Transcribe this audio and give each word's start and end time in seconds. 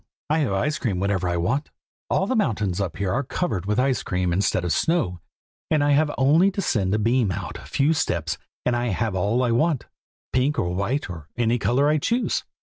I 0.31 0.39
have 0.39 0.51
ice 0.53 0.79
cream 0.79 0.99
whenever 0.99 1.29
I 1.29 1.37
want 1.37 1.67
it. 1.67 1.71
All 2.09 2.25
the 2.25 2.35
mountains 2.35 2.81
up 2.81 2.97
here 2.97 3.13
are 3.13 3.21
covered 3.21 3.67
with 3.67 3.77
ice 3.79 4.01
cream 4.01 4.33
instead 4.33 4.65
of 4.65 4.73
snow, 4.73 5.19
and 5.69 5.83
I 5.83 5.91
have 5.91 6.09
only 6.17 6.49
to 6.53 6.59
send 6.59 6.91
a 6.95 6.97
beam 6.97 7.31
out 7.31 7.59
a 7.59 7.67
few 7.67 7.93
steps 7.93 8.39
and 8.65 8.75
I 8.75 8.87
have 8.87 9.13
all 9.13 9.43
I 9.43 9.51
want; 9.51 9.85
pink 10.33 10.57
or 10.57 10.73
white, 10.73 11.07
or 11.07 11.27
any 11.37 11.59
color 11.59 11.87
I 11.87 11.99
choose." 11.99 12.43